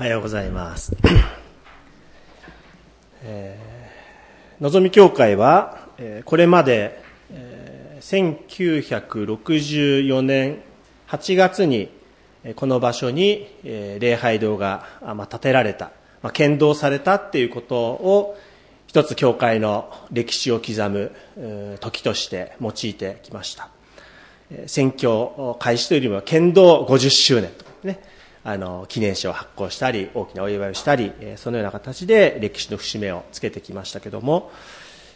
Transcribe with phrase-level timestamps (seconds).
[0.00, 0.96] おはようございます。
[3.22, 10.62] えー、のぞみ教会は、えーこれまで、えー1964年
[11.06, 11.90] 8月に、
[12.44, 15.90] えーこの場所に、えー礼拝堂が、あまあ、建てられた、
[16.22, 18.38] まあ、剣道されたっていうことを、
[18.86, 21.12] 一つ教会の歴史を刻む
[21.80, 23.68] 時として用いてきました。
[24.66, 28.00] 選挙開始というよりも剣道50周年とね、
[28.42, 34.50] あの、記念誌を発行したり、大きなお祝いをしたり、そのような形で歴史の節目をつけてきましたけども、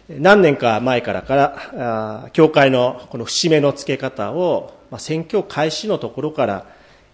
[0.08, 6.66] 何年か前からから、教会のこの節目のつけ方を、まあ、選挙開始のところから、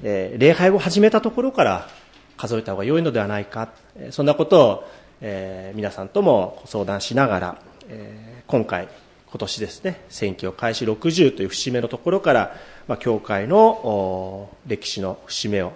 [0.02, 1.88] えー礼拝を始めたところから
[2.36, 3.68] 数えた方が良いのではないか、
[4.10, 4.90] そんなことを、
[5.20, 8.88] えー皆さんとも相談しながら、えー今回、
[9.30, 12.56] 今年ですね、選挙開始60という節目のところから、
[12.88, 15.72] まあ、教会の歴史の節目を、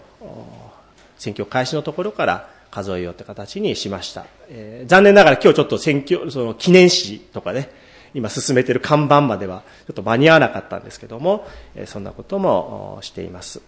[1.18, 4.26] 選挙開始のところから数えようという形にしました。
[4.48, 7.70] えー残念ながら今日ちょっと選挙、その記念誌とかね、
[8.14, 13.62] 今進めてる看板まではちょっと間に合わなかったんですけども、えーそんなこともしています。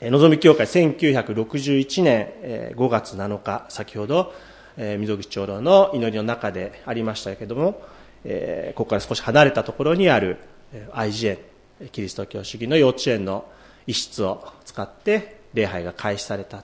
[0.00, 4.32] えーのぞみ教会1961年えー5月7日、先ほど、
[4.76, 7.82] えー溝口長老の祈りの中でありましたけども、
[8.24, 10.36] えーここから少し離れたところにある
[10.72, 11.38] えー
[11.80, 13.46] IGN、キリスト教主義の幼稚園の
[13.86, 16.58] 一室を使って礼拝が開始された。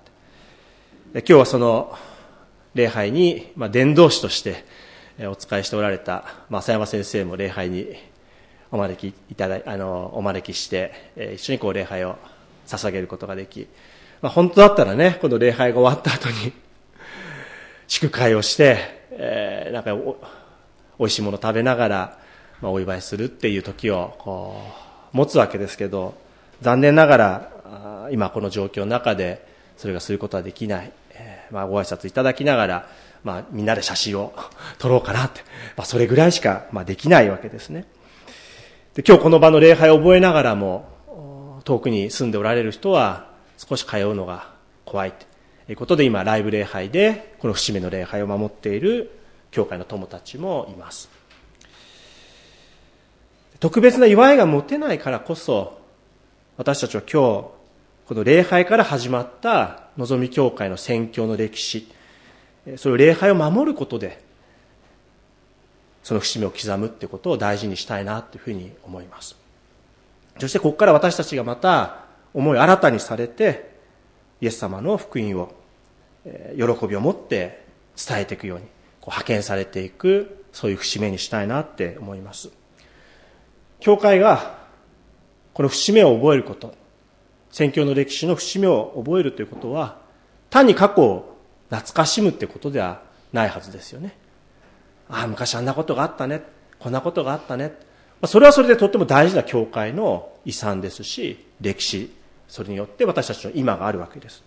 [1.12, 1.97] で今日はその
[2.75, 4.65] 礼拝に、まあ、伝道師として
[5.20, 7.87] お仕えしておられた、まあ、山先生も礼拝に
[8.70, 12.17] お招きいただあのお招きして、一緒にこう礼拝を
[12.67, 13.67] 捧げることができ、
[14.20, 16.53] まあ、本当だったらねこの礼拝が終わった後に
[17.89, 18.78] 祝会をして、
[19.12, 20.17] えーなんかお
[20.98, 22.19] 美味しいもの食べながら、
[22.61, 24.62] まあ、お祝いするっていう時をこ
[25.12, 26.15] う持つわけですけど
[26.62, 27.56] 残念ながら
[28.06, 32.88] あ今この状況の中でそれがすることはできない、えーまあ、ご挨拶いただきながら、
[33.25, 34.34] まあ、みんなで写真を
[34.78, 35.43] 撮ろうかなって、
[35.76, 37.84] まあ、それぐらいしか、まあ、できないわけですね。
[38.94, 43.26] で今日この場の礼拝を覚えながらも遠くに住んでおられる人は
[43.59, 44.50] 少し通うのが
[44.87, 45.26] 怖いと
[45.71, 49.10] いうことで今ライブ礼拝でこの節目の礼拝を守っている
[49.50, 51.10] 教会の友たちもいます。
[53.59, 55.81] 特別な祝いが持てないからこそ
[56.56, 57.56] 私たちは今日
[58.06, 61.93] この礼拝から始まった望み教会の宣教の歴史
[62.77, 64.22] それを礼拝を守ることで
[66.05, 69.34] その節目を刻むってことを大事にしたいなというふうに思います。
[70.39, 73.75] そしてここから私たちがまた思い新たにされて
[74.41, 75.53] イエス様の福音を
[76.25, 77.65] 喜びを持って
[77.97, 78.67] 伝えていくように
[79.00, 82.50] こう派遣されていくそういう節目にしたいなって思います。
[83.81, 84.59] 教会が
[85.55, 86.86] この節目を覚えること
[87.56, 89.97] 宣教の歴史の節目を覚えるということは
[90.50, 91.39] 単に過去を
[91.71, 93.00] 懐かしむってことでは
[93.33, 94.15] ないはずですよね。
[95.09, 96.43] ああ昔あんなことがあったね。
[96.78, 97.72] こんなことがあったね。
[98.21, 102.12] まそれはそれでとっても大事な教会の遺産ですし歴史。
[102.47, 104.43] それによって私たちの今があるわけです。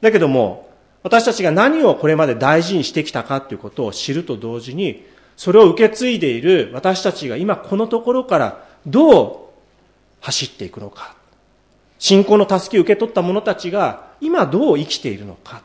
[0.00, 0.70] だけども
[1.02, 5.04] 私たちが何をこれまで大事にしてきたかということを知ると同時に
[5.36, 9.38] それを受け継いでいる私たちが今このところからどう
[10.20, 11.18] 走っていくのか。
[12.00, 15.62] 信仰の助けを受け取った者たちが今どう生きているのか。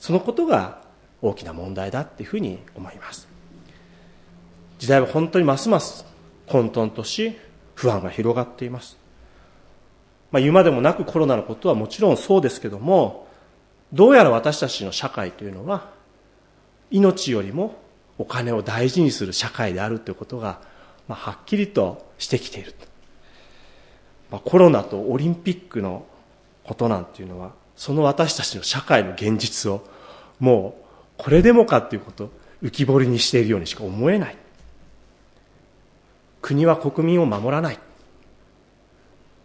[0.00, 0.82] そのことが
[1.22, 3.28] 大きな問題だっていうふうに思います。
[4.78, 6.04] 時代は本当にますます
[6.46, 7.38] 混沌とし
[7.74, 8.98] 不安が広がっています。
[10.32, 13.28] まあ、言うまでもなくコロナのことはもちろんそうですけども
[13.92, 15.88] どうやら私たちの社会というのは
[16.90, 17.76] 命よりも
[18.18, 20.60] お金を大事にする社会であるということが、
[21.06, 22.74] まあ、はっきりとしてきている、
[24.40, 26.06] コロナとオリンピックの
[26.64, 29.84] ことなんていうのはその私たちの社会の現実を
[30.40, 30.84] もう
[31.18, 32.30] これでもかということを
[32.62, 34.36] 浮き彫りにしているようにしか思えない。
[36.40, 37.78] 国は国民を守らない。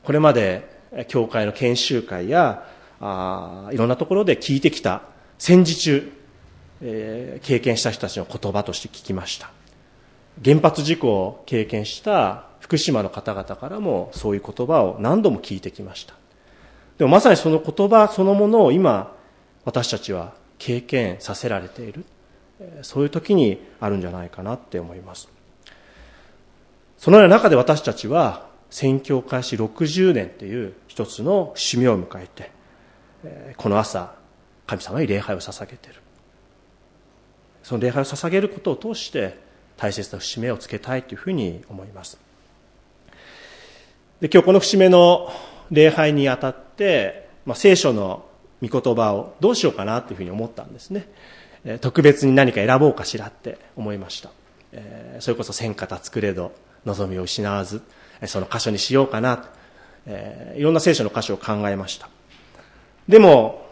[0.03, 2.65] これまで教会の研修会や
[2.99, 5.03] あいろんなところで聞いてきた
[5.37, 6.11] 戦時中、
[6.81, 9.51] えー経験した人たちの言葉として聞きました。
[10.43, 16.13] 原発事故を経験した福島の方々からもそういう言葉を何度も聞いてきました
[16.97, 19.15] でもまさにその言葉そのものを今
[19.65, 22.05] 私たちは経験させられている
[22.81, 25.29] そういう時にあるんじゃないかなって思います
[26.97, 32.51] そのような中で私たちは宣教開始60年という一つの節目を迎えて、
[33.57, 34.13] この朝、
[34.67, 36.01] 神様に礼拝を捧げている。
[37.63, 39.39] その礼拝を捧げることを通して
[39.77, 42.19] 大切な節目をつけたいというふうに思います。
[44.21, 45.31] で今日この節目の
[45.71, 48.25] 礼拝にあたって、まあ、聖書の
[48.61, 51.07] 御言葉をどうしようかなというふうに思ったんですね。
[51.79, 54.29] 特別に何か選ぼうかしらって思いました。
[55.19, 56.51] それこそ千型作れど
[56.85, 57.81] 望みを失わず、
[58.25, 59.47] その箇所にしようかなと、
[60.57, 62.09] いろんな聖書の箇所を考えました。
[63.07, 63.65] でも、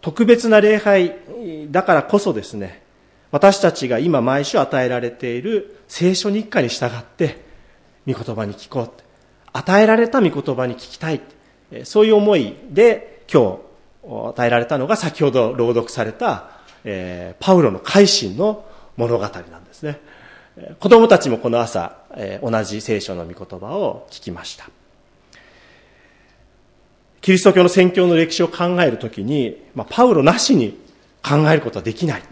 [0.00, 1.14] 特別な礼拝
[1.70, 2.82] だからこそですね、
[3.30, 7.44] 私たちが今毎週与えられている聖書日課に従って、
[8.04, 9.05] 御言葉に聞こう。
[9.56, 11.20] 与えられた御言葉に聞きたい。
[11.84, 13.58] そういう思いで今
[14.04, 16.50] 日与えられたのが先ほど朗読された、
[16.84, 18.64] えー、パウロの改心の
[18.96, 20.00] 物語なんですね。
[20.78, 24.68] 子供たちもこの朝、えー、同じ聖書の御言葉を聞きました。
[27.20, 30.78] キリスト教の宣教の歴史を考えるときに、まあ、パウロなしに
[31.28, 32.22] 考えることはできない、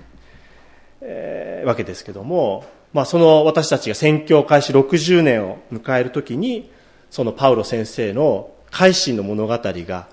[1.00, 6.70] えー、わけですけども、まあ、その私たちが宣教開始60年を迎えるときに、
[7.14, 10.08] そのパウロ先生の改心の物語が、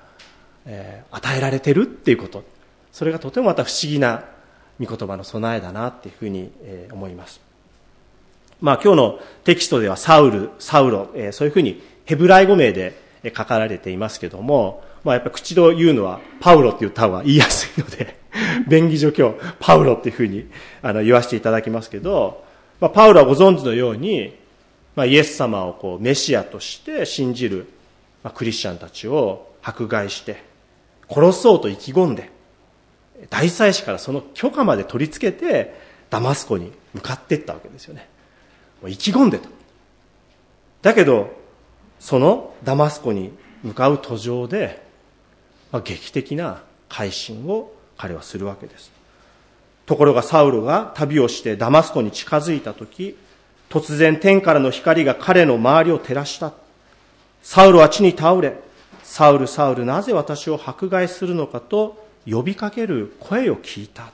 [0.68, 2.44] えー、与えられてるっていうこと、
[2.92, 4.26] それがとてもまた不思議な
[4.80, 7.42] 御言葉の備えだなっていうふうに、えー、思います。
[8.62, 12.94] まあ今日のテキストではサウル、サウロ、えー、そういうふうにヘブライ語名で
[13.36, 18.20] 書かれていますけども、まあやっぱ口で言うのはパウロって言った方が言いやすいので、
[18.70, 20.46] 便宜上今日パウロっていうふうに
[20.84, 22.44] あの言わせていただきますけど、
[22.80, 24.40] まあパウロはご存知のように、
[24.96, 27.68] まあイエス様をこうメシアとして信じる、
[28.24, 30.44] まあ、クリスチャンたちを迫害して、
[31.10, 32.30] 殺そうと意気込んで、
[33.30, 35.80] 大祭司からその許可まで取り付けて、
[36.10, 38.10] ダマスコに向かっていったわけですよね。
[38.82, 39.48] もう意気込んでた。
[40.82, 41.32] だけど、
[42.00, 43.32] そのダマスコに
[43.64, 44.84] 向かう途上で、
[45.72, 48.92] まあ、劇的な改心を彼はするわけです。
[49.86, 53.18] ところがサウルが旅をしてダマスコに近づいた時、
[53.72, 56.52] 突然天からの光が彼の周りを照らした。
[57.42, 58.60] サウルは地に倒れ、
[59.02, 64.12] サウル、サウル、なぜ私を迫害するのかと呼びかける声を聞いた。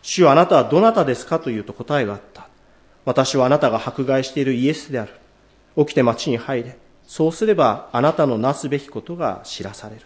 [0.00, 2.48] 主はあなたはどなたですかというと答えがあった。
[3.04, 5.12] 私はあなたが迫害しているイエスである。
[5.76, 6.78] 起きて町に入れ。
[7.06, 10.02] そうすればあなたのなすべきことが知らされる。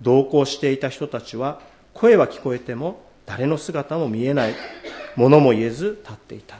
[0.00, 1.60] 同行していた人たちは
[1.94, 4.54] 声は聞こえても誰の姿も見えない。
[5.14, 6.56] 物も言えず立っていた。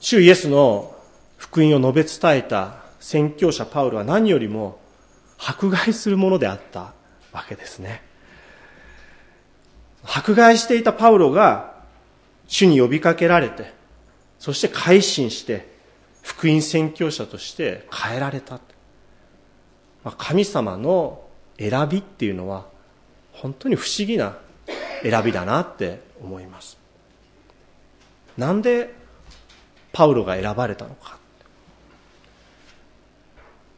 [0.00, 0.96] 主イエスの
[1.36, 4.80] 福音を述べ伝えた宣教者パウロは何よりも
[5.38, 6.92] 迫害するものであった
[7.32, 8.02] わけですね。
[10.02, 11.74] 迫害していたパウロが
[12.48, 13.72] 主に呼びかけられて、
[14.38, 15.70] そして改心して
[16.22, 18.54] 福音宣教者として変えられた。
[20.02, 21.22] まあ神様の
[21.58, 22.64] 選びっていうのは
[23.32, 24.38] 本当に不思議な
[25.02, 26.78] 選びだなって思います。
[28.38, 28.99] なんで
[29.92, 31.18] パウロが選ばれたのか。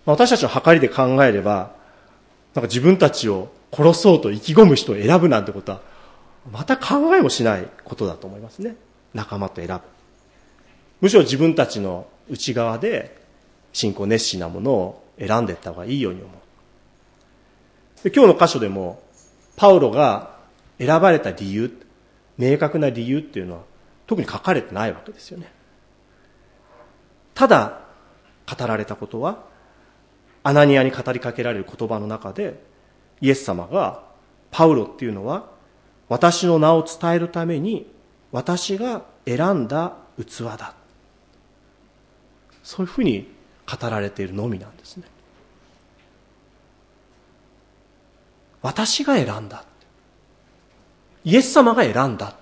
[0.05, 1.75] 私たちの計りで考えれば、
[2.55, 5.81] なんか自分たちを殺そうと意気込む人を選ぶなんてことは、
[6.51, 8.77] また考えもしないことだと思いますね。
[9.15, 9.81] 仲間と選ぶ。
[11.01, 13.17] むしろ自分たちの内側で
[13.73, 16.33] 信仰熱心なものを選んでいった方がいいように思う。
[18.05, 19.03] で今日の箇所でも、
[19.57, 20.37] パウロが
[20.79, 21.71] 選ばれた理由、
[22.39, 23.61] 明確な理由っていうのは
[24.07, 25.51] 特に書かれてないわけですよね。
[27.35, 27.81] ただ
[28.49, 29.45] 語られたことは、
[30.43, 32.63] アナニアに語りかけられる言葉の中で、
[33.21, 34.03] イエス様が、
[34.51, 35.51] パウロっていうのは、
[36.09, 37.91] 私の名を伝えるために、
[38.33, 40.75] 私が選んだ器だ。
[42.63, 43.33] そういうふうに
[43.67, 45.05] 語られているのみなんですね。
[48.63, 49.65] 私が選んだ。
[51.25, 52.35] イエス様が選んだ。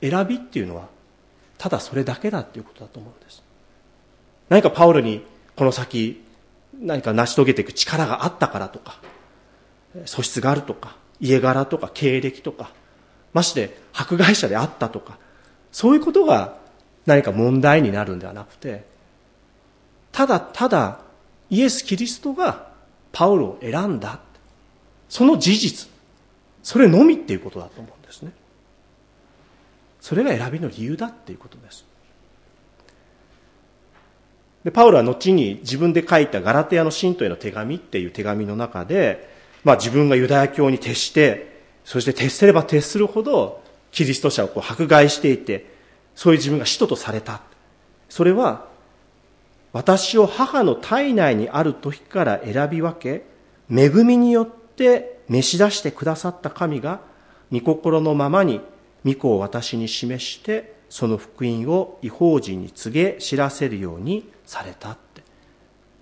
[0.00, 0.88] 選びっていうのは、
[1.62, 3.40] ただそれだけだっていうことだと思うんです。
[4.48, 6.20] 何かパウロにこの先
[6.80, 8.98] 何か成し遂げていく力があったからとか、
[10.04, 12.72] 素質があるとか、家柄とか経歴とか、
[13.32, 15.20] まして迫害者であったとか、
[15.70, 16.56] そういうことが
[17.06, 18.84] 何か問題になるんではなくて、
[20.10, 20.98] ただただ
[21.48, 22.72] イエス・キリストが
[23.12, 24.18] パウロを選んだ。
[25.08, 25.88] その事実。
[26.64, 28.32] それのみっていうことだと思うんですね。
[30.02, 31.86] それが選びの理由だっていうことです。
[34.64, 39.30] で、パウロは後に自分で書いたガラテヤの信徒への手紙っていう手紙の中で、
[39.62, 45.72] まあ自分がユダヤ教に徹して、そして徹せれば徹するほど、キリスト者をこう迫害していて、
[46.16, 47.40] そういう自分が使徒とされた。
[48.08, 48.66] それは、
[49.72, 53.24] 私を母の体内にある時から選び分け、
[53.70, 57.00] 恵みによって召し出してくださった神が、
[57.52, 58.60] 御心のままに
[59.04, 65.22] 御子を私に示して、その福音を違法人に告げ知らせるようにされたって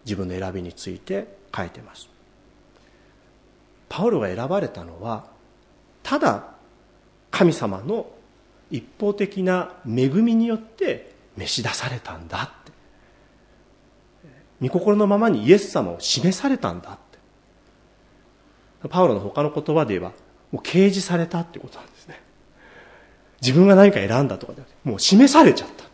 [0.05, 2.09] 自分の選びについて書いてます。
[3.89, 5.27] パウロが選ばれたのは
[6.03, 6.55] ただ
[7.31, 8.11] 神様の
[8.71, 12.73] 一方的な恵みによって召し出されたんだって。
[14.61, 16.99] 御心のままにイエス様を示されたんだっ
[18.83, 18.89] て。
[18.89, 20.13] パウロの他の言葉で言えば
[20.51, 22.21] もう掲示されたってことなんですね。
[23.41, 25.85] 自分が何か選んだとかでもう示されちゃった。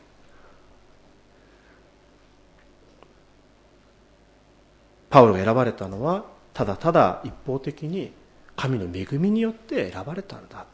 [5.11, 8.13] パウロが選ばれたのはただただ一方的に
[8.57, 10.67] 神の恵みによって選ばれたんだ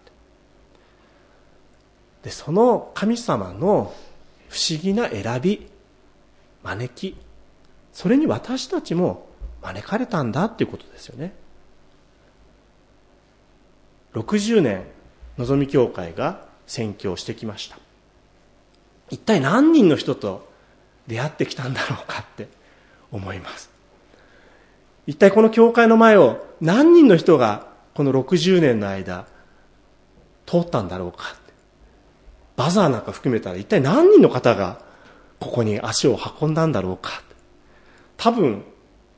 [2.23, 3.93] でその神様の
[4.49, 5.67] 不思議な選び
[6.63, 7.17] 招き
[7.93, 9.27] それに私たちも
[9.61, 11.35] 招かれたんだっていうことですよね。
[14.15, 14.85] 60年
[15.39, 17.77] のぞみ教会が宣教してきました。
[19.11, 20.49] 一体何人の人と
[21.07, 22.49] 出会ってきたんだろうかって
[23.11, 23.69] 思います。
[25.07, 29.27] 一体この教会の前を何人の人がこの60年の間
[30.47, 31.37] 通ったんだろうか
[32.57, 34.81] バザーなんか含めたら一体何人の方が
[35.41, 37.23] ここに足を運んだんだろうか
[38.17, 38.63] 多分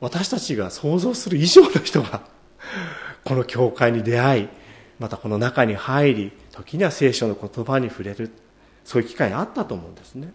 [0.01, 2.21] 私たちが想像する以上の人が
[3.23, 4.47] この教会に出会い
[4.99, 8.31] またこの中に入り時には聖書の言葉に触れる
[8.83, 10.31] そういう機会があったと思うんですね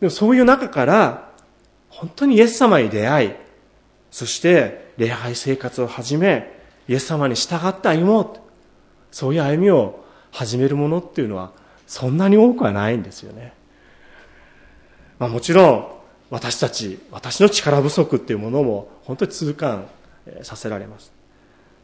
[0.00, 1.32] でもそういう中から
[1.88, 3.32] 本当にイエス様に出会い
[4.10, 6.58] そして礼拝生活を始め
[6.88, 8.40] イエス様に従って歩もう
[9.10, 11.52] そういう歩みを始めるものっていうのは
[11.86, 13.54] そんなに多くはないんですよね。
[15.18, 15.88] まあ、もちろん
[16.30, 19.86] 私たち、私の力不足っていうものも本当に痛感
[20.42, 21.17] させられます。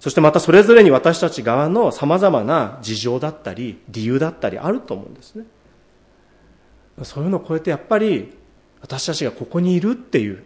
[0.01, 5.45] そしてまたそれぞれに私たち側の様々な事情だったり理由だったりあると思うんですね。
[7.03, 8.37] そういうのを超えてやっぱり
[8.81, 10.45] 私たちがここにいるっていう、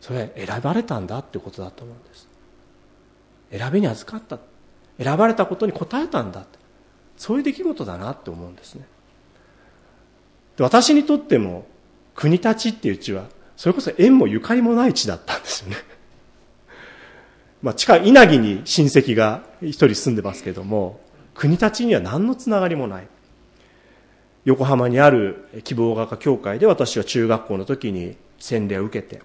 [0.00, 2.28] それ選ばれたんだっていうことだと思うんです。
[3.50, 4.38] 選びに預かった。
[5.02, 6.44] 選ばれたことに応えたんだ
[7.16, 8.86] そういう出来事だなって思うんですね
[10.56, 11.66] で私にとっても
[12.14, 13.24] 国立っていう地は
[13.56, 15.76] それこそ縁もゆかりもない地だったんですよね
[17.64, 21.00] まあ近い稲城に親戚が一人住んでますけども
[21.34, 23.08] 国立には何のつながりもない。
[24.44, 29.22] 横浜にある希望画家協会で私は中学校の時に洗礼を受けて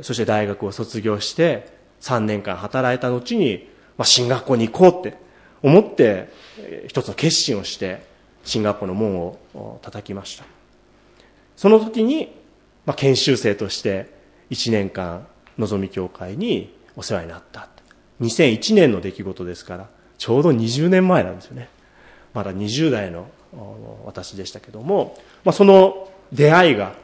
[0.00, 1.68] そして大学を卒業して
[2.00, 3.68] 3年間働いた後に
[4.00, 5.18] まあ、進学校に行こうって
[5.62, 6.30] 思って
[6.88, 8.02] 一つの決心をして
[8.44, 10.46] 進学校の門を叩きました。
[11.54, 12.34] その時に、
[12.86, 14.08] まあ、研修生として
[14.48, 15.26] 1年間
[15.58, 17.68] のぞみ教会にお世話になった。
[18.20, 21.68] 2001年の出来事ですからちょうど20年前なんですよね。
[22.34, 23.26] まだ20代の
[24.04, 26.94] 私でしたけども、まあ、その出会いが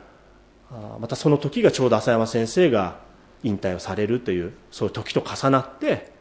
[1.00, 2.98] またその時がちょうど浅山先生が
[3.42, 6.12] 引退をされるというそういう時と重なって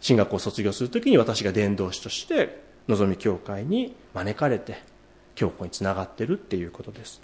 [0.00, 4.82] 進学を卒業するときに私が伝道師としてのぞみ教会に招かれて
[5.34, 7.20] 教皇につながってるっていうことです。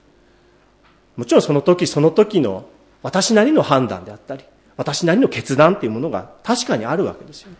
[1.16, 2.66] もちろんその時その時の
[3.02, 4.44] 私なりの判断であったり
[4.76, 7.57] 私なりの決断っていうものが確かにあるわけですよね。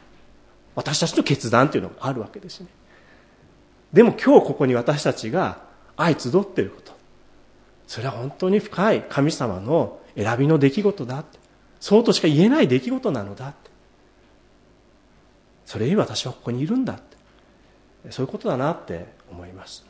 [0.75, 2.69] 私たちの決断っていうのがあるわけですね。
[3.93, 5.63] でも今日ここに私たちが
[5.97, 6.93] 相集っていること。
[7.87, 11.25] それは本当に深い神様の選びの出来事だ
[11.81, 13.55] そうとしか言えない出来事なのだ
[15.67, 17.01] それに私はここにいるんだ
[18.11, 19.85] そういうことだなって思います。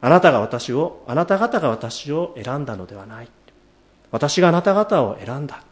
[0.00, 3.28] あなたが私をあなた方が私を選んだのではない。
[4.14, 5.64] 私があなた方を選んだ。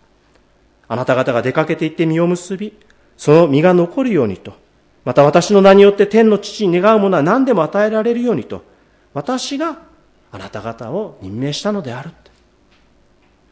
[0.89, 2.77] あなた方が出かけていって実を結び
[3.17, 4.55] その実が残るようにと。
[5.05, 8.65] また私の名によって天の父に願うものは何でも与えられるようにと。
[9.15, 9.79] 私が
[10.33, 12.11] あなた方を任命したのである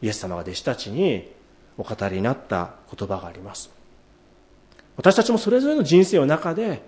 [0.03, 1.31] イエス様が弟子たちに
[1.79, 3.71] お語りになった言葉があります。
[4.97, 6.83] 私たちもそれぞれの人生の中で、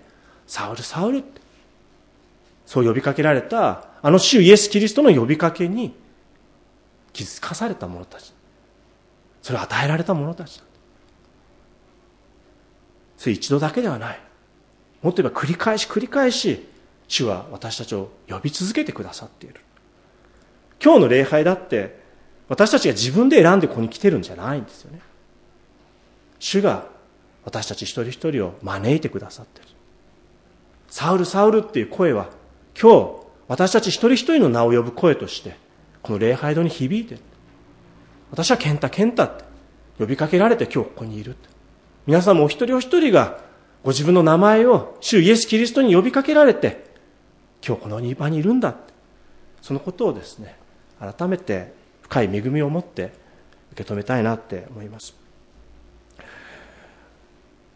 [0.45, 1.41] サウル、サウルって、
[2.65, 5.95] そう呼びかけられた、あの主イエス・キリストの呼びかけに
[7.13, 8.33] 気づかされた者たち。
[9.41, 10.61] それを与えられた者たち
[13.17, 14.19] それ一度だけではない。
[15.01, 16.67] もっと言えば繰り返し繰り返し、
[17.07, 19.61] 主は私たちを呼び続けてくださっている。
[20.83, 22.01] 今日の礼拝だって、
[22.49, 24.99] 私たちが自分で選んでここに来てるんじゃないんですよね。
[26.39, 26.87] 主が
[27.45, 29.69] 私たち一人一人を招いてくださっている。
[30.89, 32.29] サウル、サウルっていう声は、
[32.79, 35.57] 今日、私たち一人一人の名を呼ぶ声として、
[36.03, 37.21] この礼拝堂に響いて。
[38.29, 39.43] 私は健太、健太って
[39.99, 41.35] 呼びかけられて今日ここにいる。
[42.05, 43.39] 皆さんもお一人お一人が
[43.83, 46.83] ご自分の名前を主イエス・キリストに呼びかけられて、
[47.65, 48.75] 今日この場にいるんだ。
[49.61, 50.57] そのことをですね、
[50.99, 53.13] 改めて深い恵みを持って
[53.71, 55.15] 受け止めたいなって思います。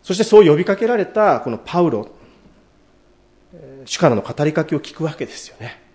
[0.03, 2.09] そしてそう呼びかけられたこのパウロ、
[3.85, 5.86] 主からの語りかけを聞くわけですよね。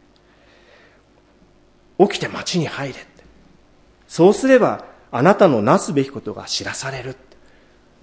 [1.98, 2.94] 起きて町に入れ。
[4.08, 7.16] そうすればあなたのなすべきことが知らされる。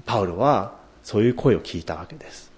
[0.05, 2.51] パウロはそういう声を聞いたわけです。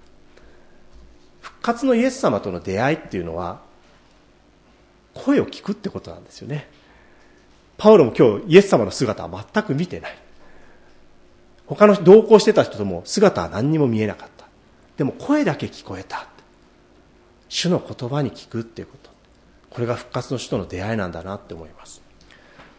[1.42, 3.60] 復活のイエス様との出会いっていうのは
[5.14, 6.70] 声を聞くってことなんですよね。
[7.78, 10.18] パウロも今日イエス様の姿は全く見てない。
[11.66, 14.46] 他の同行してた人とも姿は何にも見えなかった。
[14.98, 16.28] でも声だけ聞こえた。
[17.50, 19.01] 主の言葉に聞くっていうこと。
[19.72, 22.02] これが復活の人との出会いなんだなって思います。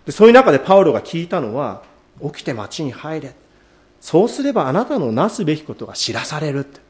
[0.06, 1.82] でそういう中でパウロが聞いたのは、
[2.22, 3.34] 起きて町に入れ。
[4.00, 6.80] そうすればあなたのなすべきことが知らされるって。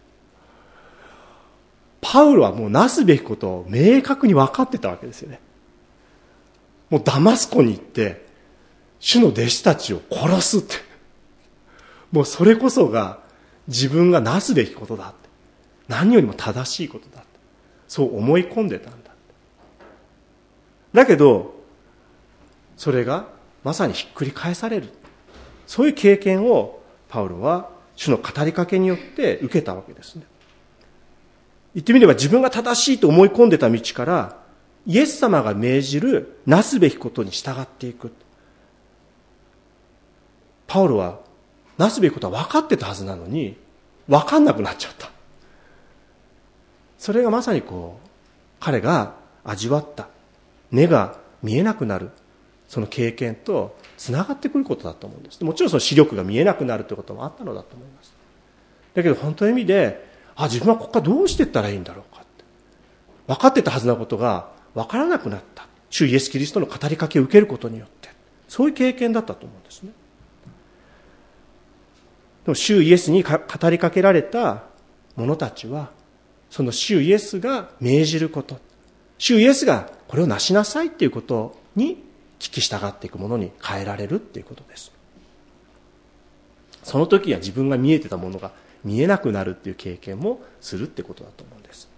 [2.01, 5.41] パウロはもうなすべきことを明確に分かってたわけですよね。
[6.91, 8.27] もうダマスコに行って、
[8.99, 10.75] 主の弟子たちを殺すって。
[12.11, 13.21] もうそれこそが
[13.69, 15.29] 自分がなすべきことだって。
[15.87, 17.29] 何よりも正しいことだって。
[17.87, 19.02] そう思い込んでたん
[20.93, 21.07] だ。
[21.07, 21.55] けど、
[22.77, 23.27] それが
[23.65, 24.89] まさにひっくり返される。
[25.67, 30.25] そういう経験をパウロは主の語りかけによって受けたわけですね。
[31.75, 34.37] 言ってみれば自分が正しいと思い込んでた道から
[34.87, 38.13] イエス様が命じるなすべきことに従っていく。
[40.67, 41.21] パウロは
[41.79, 43.57] なすべきことは分かってたはずなのに、
[44.09, 45.11] 分かんなくなっちゃった。
[46.99, 48.09] それがまさにこう、
[48.61, 50.09] 彼が味わった、
[50.73, 52.11] 目が見えなくなる、
[52.67, 55.45] その経験と繋がってくることだと思うんです。
[55.45, 58.13] もちろんその視力が見えなくなるということもあったのだと思います。
[58.95, 62.45] だけど本当の意味で、あ、自分はここからどうしていったらいいんだろうかって。
[63.29, 65.67] 分かってたはずなことが分からなくなった。
[65.91, 68.09] 主イエス・キリストの語りかけを受けることによって。
[68.49, 69.91] そういう経験だったと思うんですね。
[72.45, 74.65] でも、主イエスに語りかけられた
[75.17, 75.91] 者たちは、
[76.51, 78.59] その主イエスが命じること、
[79.23, 82.03] 主イエスがこれをなしなさいっていうことに
[82.41, 84.91] 聞き従っていくものに変えられるっていうことです。
[86.83, 88.51] その時は自分が見えてたものが
[88.83, 91.89] 見えなくなるっていう経験もするってことだと思うんです。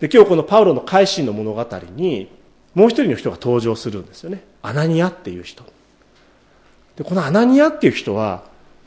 [0.00, 2.30] で、今日このパウロの改心の物語に、
[2.74, 4.42] もう一人の人が登場するんですよね。
[4.62, 5.62] アナニアっていう人。
[6.96, 8.44] で、このアナニアっていう人は、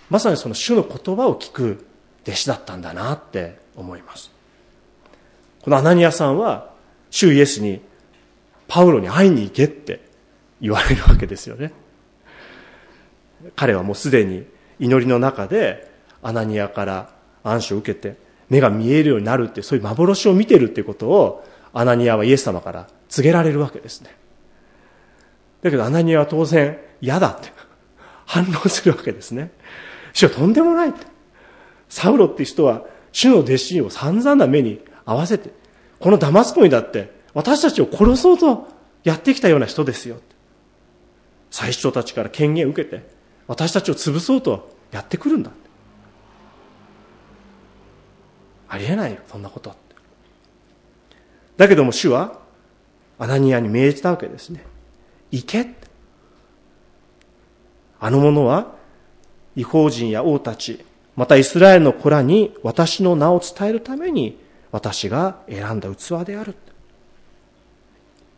[0.09, 1.85] まさにその主の言葉を聞く
[2.23, 4.33] 弟子だったんだなって思います。
[5.65, 6.69] このアナニアさんは、
[7.09, 7.81] 主イエスに、
[8.67, 9.99] パウロに会いに行けって
[10.61, 11.73] 言われるわけですよね。
[13.55, 14.45] 彼はもうすでに
[14.79, 17.09] 祈りの中で、アナニアから
[17.43, 18.15] 暗視を受けて、
[18.47, 24.15] 目が見えるようになるってそういう幻を見てるっていうことをアナニアはイエス様から告げられるわけですね。
[25.63, 27.51] だけどアナニアは当然嫌だって
[28.27, 29.49] 反応するわけですね。
[30.13, 31.07] 主はとんでもないって。
[31.89, 35.51] サウロっていう人は主の弟子を散々な目に合わせて
[35.99, 38.67] このダマスコにだって私たちを殺そうと
[39.03, 40.17] やってきたような人ですよ
[41.51, 43.07] 最初たちから権限を受けて
[43.47, 45.51] 私たちを潰そうとやってくるんだ
[48.67, 49.73] ありえないよ、そんなこと。
[51.57, 52.39] だけども主は、
[53.17, 54.65] アナニアに命じたわけですね。
[55.31, 55.73] 行け。
[57.99, 58.75] あの者は、
[59.55, 60.83] 違法人や王たち、
[61.15, 64.37] またイスラエルの子らに私の名を伝えるために、
[64.75, 66.53] 私が選んだ器である。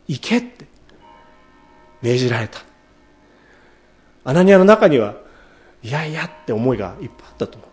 [0.06, 0.66] 行けって
[2.00, 2.60] 命じられた。
[4.22, 5.16] アナニアの中には、
[5.82, 7.70] いやいやって思いがいっぱいあったと思う。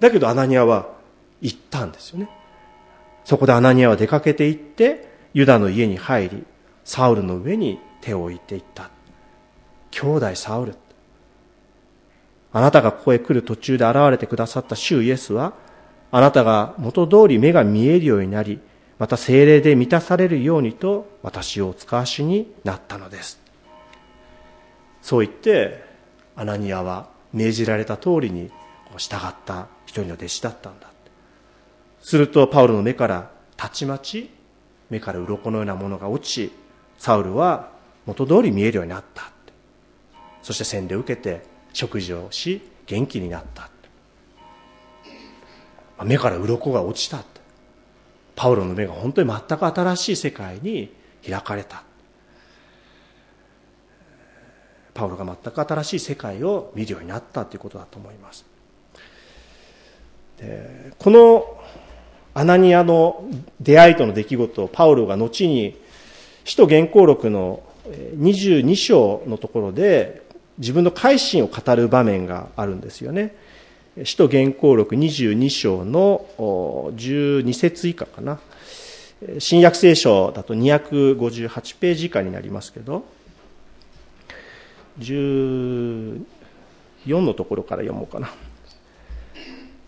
[0.00, 0.88] だけどアナニアは、
[1.42, 2.30] 行ったんですよね。
[3.26, 6.46] そこでアナニアは出かけて行って、ユダの家に入り、
[6.82, 8.88] サウルの上に手を置いていった。
[9.90, 10.76] 兄弟サウル。
[12.54, 15.65] あなたがここへ来る途中で現れてくださった主イエスは、
[16.10, 18.60] あなたが元通り目が見えるようになり、
[18.98, 23.40] また精霊で満たされるようにと私をお使わしになったのです。
[25.02, 25.84] そう言って、
[26.34, 28.50] アナニアは命じられた通りに
[28.96, 30.88] 従った一人の弟子だったんだ。
[32.00, 34.30] するとパウロの目からたちまち
[34.90, 36.52] 目から鱗のようなものが落ち
[36.98, 37.70] サウルは
[38.06, 39.30] 元通り見えるようになった
[40.46, 41.42] そして洗礼を受けて
[41.72, 43.68] 食事をし元気になった
[46.04, 47.24] 目から鱗が落ちた。
[48.34, 50.92] パウロの目が本当に全く新しい世界に
[51.26, 51.82] 開かれた。
[54.92, 58.44] パウロが全く新しい世界を見るようになったということだと思います。
[60.98, 61.60] この
[62.34, 63.24] アナニアの
[63.60, 65.78] 出会いとの出来事をパウロが後に
[66.44, 70.22] 使徒原稿録の22章のところで
[70.58, 73.34] 自分の改心を語る場面があるんですよね。
[74.04, 78.38] 使徒原稿録22章の12節以下かな。
[79.38, 83.06] 新約聖書だと258ページ以下になりますけど、
[84.98, 86.20] 14
[87.06, 88.30] のところから読もうかな。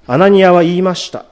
[0.06, 1.26] アナニアは言いました。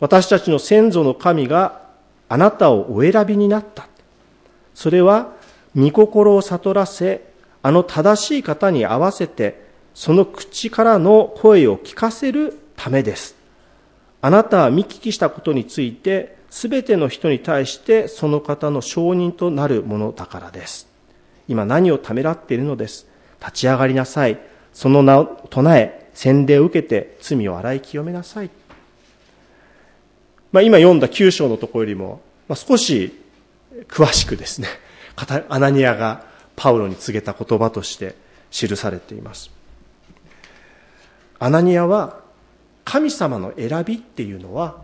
[0.00, 1.82] 私たちの先祖の神が
[2.30, 3.88] あなたをお選びになった。
[4.74, 5.34] それは、
[5.76, 7.28] 御心を悟らせ、
[7.62, 13.36] あの正しい方に合わせて、その口からの声を聞かせるためです。
[14.22, 20.88] あなたは見聞きしたことについて、すべての人に対してその方の証人となるものだからです。
[21.48, 23.06] 今何をためらっているのです。
[23.40, 24.38] 立ち上がりなさい。
[24.72, 28.50] その名を唱え、洗礼を受けて罪を洗い清めなさい。
[30.52, 33.16] まあ、今読んだ9章のところよりも、まあ、少し
[33.88, 34.68] 詳しくですね、
[35.48, 36.24] アナニアが
[36.56, 38.14] パウロに告げた言葉として
[38.50, 39.50] 記されています。
[41.40, 42.20] アナニアは
[42.84, 44.76] 神様の選びっていうのは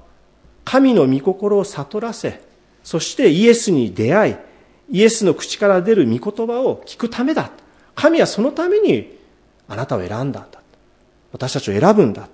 [0.64, 2.40] 神の御心を悟らせ、
[2.82, 4.36] そしてイエスに出会い、
[4.90, 7.50] イエスの口から出る御言葉を聞くためだ。
[7.94, 9.16] 神はそのために
[9.68, 10.60] あなたを選んだんだ。
[11.30, 12.28] 私たちを選ぶんだ。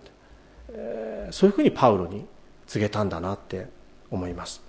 [1.30, 2.24] そういうふうにパウロに
[2.66, 3.66] 告げたんだなって
[4.10, 4.62] 思います。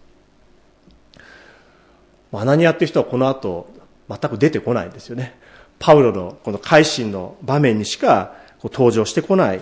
[2.31, 3.67] アナニアっていう人はこの後
[4.09, 5.37] 全く出てこないんですよね。
[5.77, 8.35] パウロのこの改心の場面にしか
[8.69, 9.61] 登場してこない、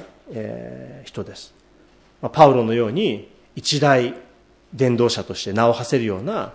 [1.04, 1.54] 人です。
[2.32, 4.14] パウロのように一大
[4.74, 6.54] 伝道者として名を馳せるような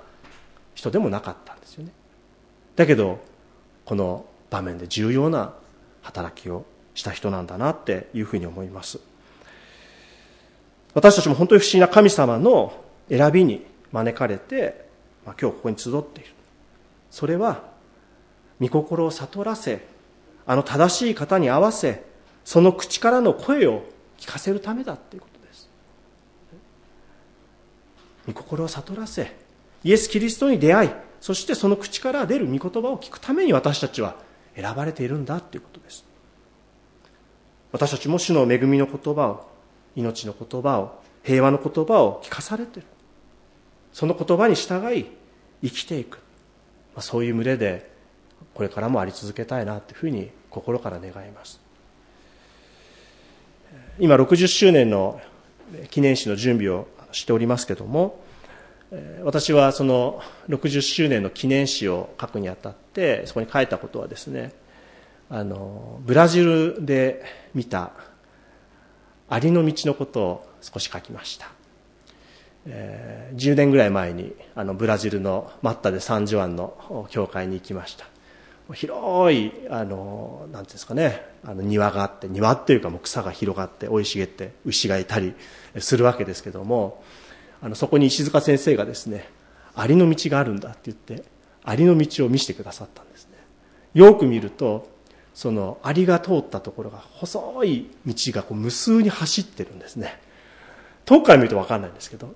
[0.74, 1.90] 人でもなかったんですよね。
[2.76, 3.18] だけど
[3.84, 5.54] この場面で重要な
[6.02, 9.00] 働きをした人なんだなっていうふうに思います。
[10.94, 12.72] 私たちも本当に不思議な神様の
[13.10, 14.86] 選びに招かれて、
[15.26, 16.30] まあ、今日ここに集っている。
[17.10, 17.64] それは
[18.60, 19.86] 御心を悟らせ
[20.46, 22.04] あの正しい方に合わせ
[22.46, 23.82] その口からの声を
[24.18, 25.68] 聞かせるためだっていうことです。
[28.28, 29.34] 御心を悟らせ
[29.82, 34.14] イエス・キリストに出会いそしてその口から出る御言葉を聞くために私たちは
[34.54, 36.04] 選ばれているんだということです。
[37.72, 39.48] 私たちも主の恵みの言葉を
[39.96, 42.88] 命の言葉を平和の言葉を聞かされている。
[43.92, 45.06] その言葉に従い
[45.64, 46.18] 生きていく。
[46.94, 47.90] まあそういう群れで
[48.54, 51.65] これからもあり続けたいなというふうに心から願います。
[53.98, 55.20] 今60周年の
[55.90, 58.20] 記念誌の準備をしておりますけれども
[59.24, 64.52] 私はその60周年の記念誌を書くにあたってそこに書いたことはですね
[65.30, 67.92] あのブラジルで見た
[69.30, 71.50] アリの道のことを少し書きました、
[72.66, 78.15] えー、10年ぐらい前にあのブラジルのマッタでサンジュアンの教会に行きました。
[78.74, 81.24] 広いあのなんていうんですかね。
[81.44, 85.34] あの庭があって庭っていうかもう草が広がって生い茂って牛がいたり
[85.78, 87.04] するわけですけども
[87.62, 89.30] あのそこに石塚先生がですね
[89.76, 91.24] アリの道があるんだって言って
[91.62, 93.32] アリの道を見せてくださったんですね。
[93.94, 94.88] よく見ると
[95.34, 100.18] そのアリが通ったところが細い道がこう無数に走ってるんですね。
[101.04, 102.34] 遠くから見ると分かんないんですけど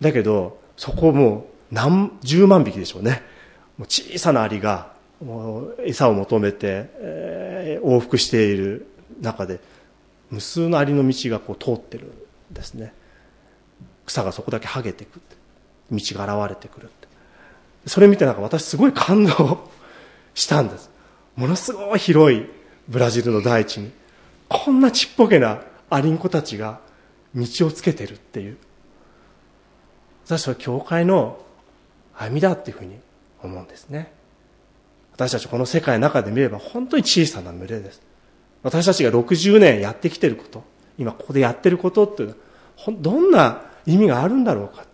[0.00, 3.22] だけどそこもう何十万匹でしょうね。
[3.76, 4.97] もう小さなアリが
[5.84, 8.86] 餌を求めて、えー、往復している
[9.20, 9.60] 中で
[10.30, 12.12] 無数のアリの道がこう通ってる
[12.52, 12.92] んですね。
[14.06, 15.20] 草がそこだけ剥げていく
[15.90, 16.90] 道が現れてくる
[17.86, 19.70] それ見てなんか私すごい感動
[20.34, 20.90] したんです。
[21.36, 22.46] ものすごい広い
[22.88, 23.90] ブラジルの大地に
[24.48, 26.80] こんなちっぽけなアリンコたちが
[27.34, 28.56] 道をつけてるっていう。
[30.26, 31.38] 私は教会の
[32.14, 32.98] 歩みだっていうふうに
[33.42, 34.12] 思うんですね。
[35.18, 38.00] 私たちこの世界の中で見れば本当に小さな群れです。
[38.62, 40.62] 私たちが60年やってきてること、
[40.96, 44.84] 今ここでやってることっていうのは、どんな意味があるんだろうか。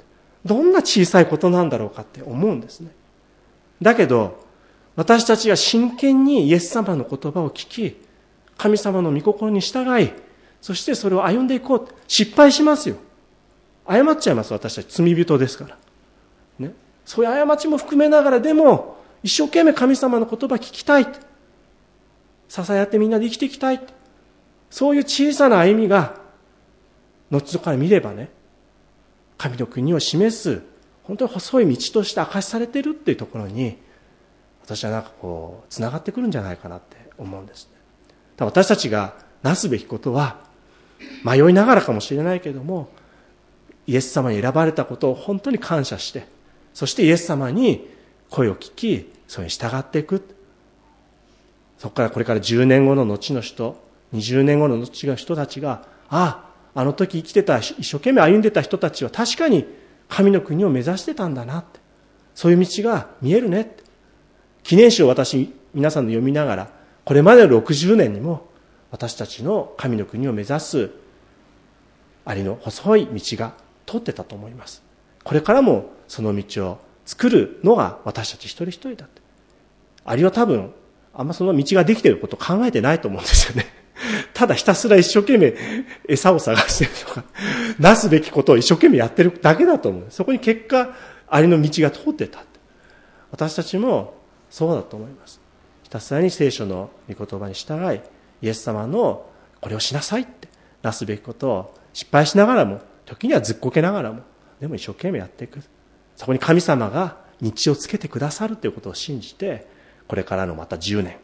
[0.47, 2.91] どんな小さいことなんだろうかって思うんですね。
[3.83, 4.43] だけど、
[4.97, 8.01] 私たちが真剣にイエス様の言葉を聞き、
[8.57, 10.11] 神様の御心に従い、
[10.63, 11.89] そしてそれを歩んでいこう。
[12.09, 12.97] 失敗しますよ。
[13.87, 14.87] 謝っちゃいます、私たち。
[14.89, 15.77] 罪人ですから。
[16.59, 16.73] ね。
[17.05, 21.07] そういう過ちも含めながらでも、一生懸命神様の言葉聞きたい。
[22.47, 23.81] 支え合ってみんなで生きていきたい。
[24.69, 26.21] そういう小さな歩みが、
[27.31, 28.29] 後から見ればね、
[29.39, 30.63] 神の国を示す、
[31.05, 33.79] 本当に細い道として明かしされているっていうところに、
[34.63, 37.79] 私はなんかこう、繋がってくるんじゃないかなって思うんですね。
[38.37, 40.39] だ私たちがなすべきことは、
[41.25, 42.91] 迷いながらかもしれないけども、
[43.87, 46.27] イエス様に選ばれたことを本当に感謝して、
[46.75, 47.94] そしてイエス様に
[48.35, 50.23] 声を聞きそれに従っていく。
[51.79, 53.81] そこからこれから10年後の後の人
[54.13, 59.65] 20年後の後の人たちがあああの時生きてた一生懸命歩んでた人たちは確かに
[60.09, 61.79] 神の国を目指してたんだなって。
[62.35, 63.85] そういう道が見えるねって。
[64.65, 66.71] 記念誌を私皆さんの読みながら
[67.05, 68.49] これまでの60年にも
[68.91, 70.91] 私たちの神の国を目指す
[72.25, 73.55] ありの細い道が
[73.87, 74.83] 通ってたと思います。
[75.23, 79.23] これからもその道を作るのが私たち一人一人だって。
[80.05, 80.73] ありは多分
[81.15, 83.67] あんまその道ができてることを考えてないと思うんですよね。
[84.35, 85.55] ただひたすら一生懸命
[86.09, 87.25] 餌を探してるとか
[87.79, 90.05] なすべきことを一生懸命やってるだけだと思う。
[90.11, 90.95] そこに結果
[91.29, 92.49] ありの道が通ってたって。
[93.31, 94.15] 私たちも
[94.51, 95.41] そうだと思います。
[95.83, 98.01] ひたすらに聖書の御言葉に従い
[98.43, 99.27] イエス様の
[99.61, 100.49] これをしなさいって。
[100.85, 104.21] なすべきことを失敗しながらも時にはずっこけながらも
[104.61, 105.61] でも一生懸命やっていく。
[106.17, 109.67] そこに神様が道をつけてくださるということを信じて
[110.09, 111.17] これからのまた10年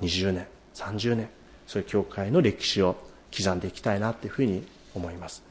[0.00, 1.28] 20年30年
[1.66, 2.96] そういう教会の歴史を
[3.36, 5.42] 刻んでいきたいなというふうに思います。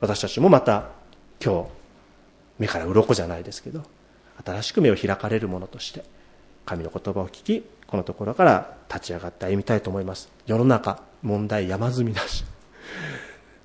[0.00, 0.88] 私たちもまた
[1.44, 1.68] 今日
[2.58, 3.82] 目から鱗じゃないですけど
[4.44, 6.04] 新しく目を開かれるものとして
[6.64, 10.30] 神の言葉を聞きこのところから立ち上がって歩みたいと思います。
[10.46, 12.44] 世の中問題山積みだし。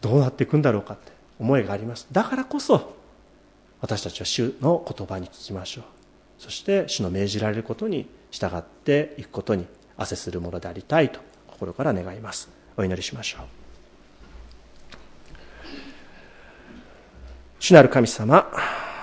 [0.01, 2.07] どうなっていくんだろうかって思いがあります。
[2.11, 2.95] だからこそ
[3.85, 5.83] 私たちは主の言葉に聞きましょう。
[6.39, 12.49] そして主の命じられることに従っていくことに汗するものでありたいと心から願います。
[12.77, 13.45] お祈りしましょう。
[17.59, 18.51] 主なる神様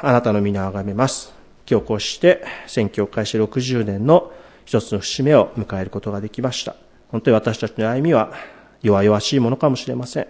[0.03, 1.33] あなたの皆をあがめます。
[1.71, 4.33] 今日こうして選挙開始60年の
[4.65, 6.75] 一つの節目を迎えることができました。
[7.07, 8.33] 本当に私たちの歩みは
[8.83, 10.27] 弱々しいものかもしれません。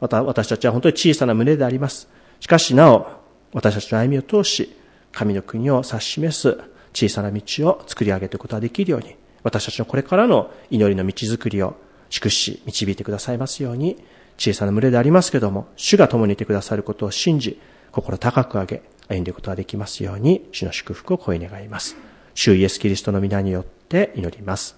[0.00, 2.08] また私たちは本当に小さな胸であります。
[2.38, 3.19] しかしなお
[3.52, 4.76] 私たちの歩みを通し、
[5.12, 6.58] 神の国を指し示す
[6.92, 11.76] 小さな道を作り上げていくことができるように、私たちのこれからの祈りの道づくりを
[12.10, 13.96] 祝し、導いてくださいますように、
[14.38, 17.60] 小さな群れでありますけども、主が共にいてくださることを信じ、
[17.92, 21.96] 心高く上げ、歩んでいくことができますように、主の祝福を声願います。
[22.34, 24.76] 主イエスキリストの皆によって祈ります。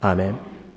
[0.00, 0.67] アーメン。